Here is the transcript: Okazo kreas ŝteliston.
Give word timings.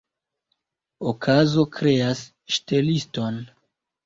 Okazo 1.11 1.67
kreas 1.75 2.25
ŝteliston. 2.57 3.39